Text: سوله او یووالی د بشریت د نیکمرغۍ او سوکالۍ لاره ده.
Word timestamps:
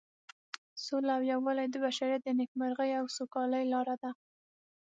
سوله 0.83 1.11
او 1.17 1.23
یووالی 1.31 1.67
د 1.69 1.75
بشریت 1.85 2.21
د 2.23 2.29
نیکمرغۍ 2.39 2.91
او 2.99 3.05
سوکالۍ 3.15 3.63
لاره 3.73 3.95
ده. 4.01 4.11